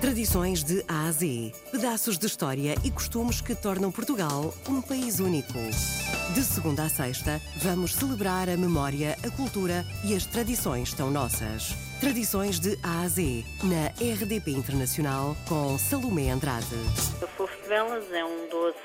[0.00, 1.52] Tradições de A a Z.
[1.72, 5.58] Pedaços de história e costumes que tornam Portugal um país único.
[6.32, 11.74] De segunda a sexta, vamos celebrar a memória, a cultura e as tradições tão nossas.
[11.98, 16.76] Tradições de A a Z, na RDP Internacional, com Salomé Andrade.
[17.20, 18.78] O fofo de velas é um doce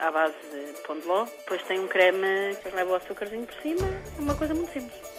[0.00, 3.54] à base de pão de ló, depois tem um creme que leva o açúcarzinho por
[3.62, 3.86] cima,
[4.18, 5.15] uma coisa muito simples.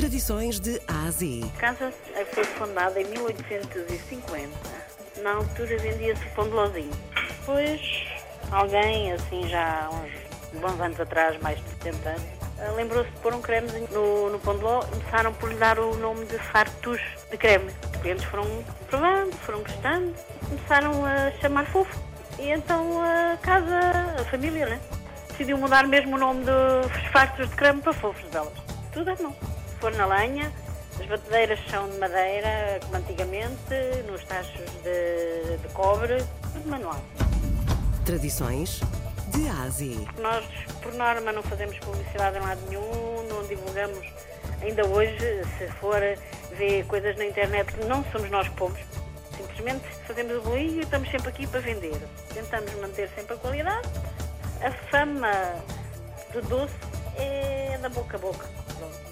[0.00, 1.92] Tradições de A a casa
[2.32, 4.48] foi fundada em 1850.
[5.22, 6.90] Na altura vendia-se pão de lozinho.
[7.28, 7.82] Depois,
[8.50, 13.42] alguém, assim já uns bons anos atrás, mais de 70 anos, lembrou-se de pôr um
[13.42, 14.80] cremezinho no, no pão de ló.
[14.86, 17.70] Começaram por lhe dar o nome de fartus de creme.
[18.00, 18.46] Clientes foram
[18.88, 20.14] provando, foram gostando,
[20.48, 22.00] começaram a chamar fofo.
[22.38, 23.78] E então a casa,
[24.18, 24.80] a família, né?
[25.28, 28.54] Decidiu mudar mesmo o nome dos fartos de creme para fofos de velas.
[28.94, 29.49] Tudo é mão.
[29.80, 30.52] Forno a lenha,
[31.00, 33.74] as batedeiras são de madeira, como antigamente,
[34.06, 37.02] nos tachos de, de cobre, tudo manual.
[38.04, 38.80] Tradições
[39.28, 39.96] de A a Z.
[40.20, 40.44] Nós,
[40.82, 44.06] por norma, não fazemos publicidade em lado nenhum, não divulgamos.
[44.60, 46.00] Ainda hoje, se for
[46.58, 48.80] ver coisas na internet, não somos nós que pomos.
[49.34, 51.98] Simplesmente fazemos o bolinho e estamos sempre aqui para vender.
[52.34, 53.88] Tentamos manter sempre a qualidade.
[54.60, 55.32] A fama
[56.34, 56.89] do doce
[57.20, 58.46] é da boca a boca.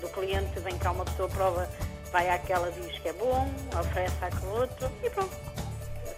[0.01, 1.69] Do cliente vem cá uma pessoa, prova,
[2.11, 5.37] vai àquela, diz que é bom, oferece àquele outro e pronto.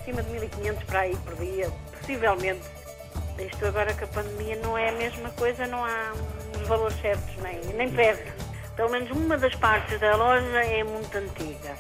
[0.01, 2.63] Acima de 1500 para aí por dia, possivelmente.
[3.39, 6.13] Isto agora que a pandemia não é a mesma coisa, não há
[6.57, 8.33] uns valores certos, nem, nem perto.
[8.77, 11.75] Pelo menos uma das partes da loja é muito antiga.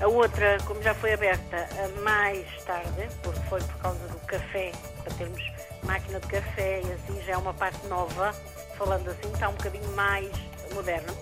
[0.00, 1.68] A outra, como já foi aberta
[2.02, 5.42] mais tarde, porque foi por causa do café, para termos
[5.82, 8.34] máquina de café e assim já é uma parte nova,
[8.80, 10.30] falando assim, está um bocadinho mais
[10.72, 11.14] moderno.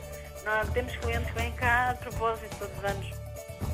[0.45, 3.11] Nós temos clientes que vêm cá a propósito todos os anos.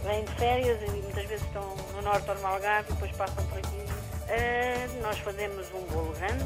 [0.02, 3.44] Vêm de férias e muitas vezes estão no norte ou no Algarve e depois passam
[3.44, 3.84] por aqui.
[4.28, 6.44] Eh, nós fazemos um bolo grande,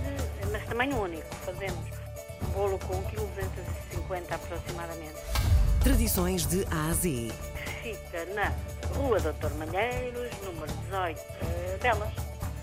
[0.51, 1.33] mas também único.
[1.47, 1.79] Fazemos
[2.43, 5.17] um bolo com 1,250 kg aproximadamente.
[5.85, 7.33] Tradições de A a Z.
[7.85, 8.53] Fica na
[8.97, 12.13] Rua Doutor Malheiros, número 18 eh, delas.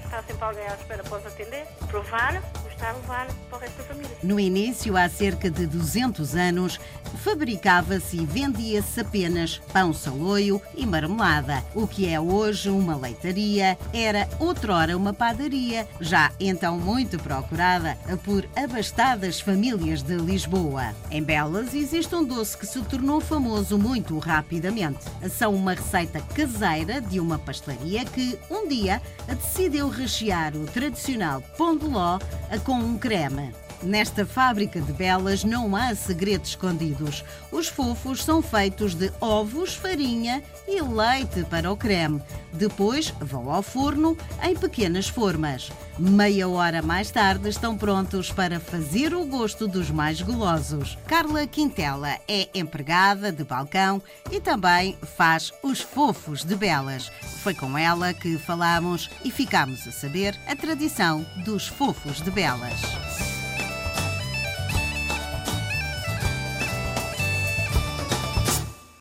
[0.03, 2.41] Está sempre alguém à espera, pode atender, provar,
[2.75, 4.17] gostar, levar para o resto da família.
[4.21, 6.79] No início, há cerca de 200 anos,
[7.23, 11.63] fabricava-se e vendia-se apenas pão saloio e marmelada.
[11.73, 18.47] O que é hoje uma leitaria era outrora uma padaria, já então muito procurada por
[18.55, 20.93] abastadas famílias de Lisboa.
[21.09, 25.05] Em Belas existe um doce que se tornou famoso muito rapidamente.
[25.29, 31.77] São uma receita caseira de uma pastelaria que um dia decidiu rechear o tradicional pão
[31.77, 32.19] de ló
[32.65, 33.64] com um creme.
[33.83, 37.23] Nesta fábrica de belas não há segredos escondidos.
[37.51, 42.21] Os fofos são feitos de ovos, farinha e leite para o creme.
[42.51, 45.71] Depois vão ao forno em pequenas formas.
[45.97, 50.97] Meia hora mais tarde estão prontos para fazer o gosto dos mais golosos.
[51.07, 57.11] Carla Quintela é empregada de balcão e também faz os fofos de belas.
[57.43, 62.81] Foi com ela que falamos e ficámos a saber a tradição dos fofos de belas.